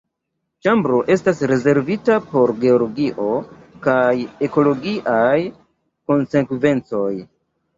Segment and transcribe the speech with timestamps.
[0.67, 3.27] Ĉambro estas rezervita por geologio
[3.85, 4.15] kaj
[4.49, 5.37] ekologiaj
[6.11, 7.09] konsekvencoj.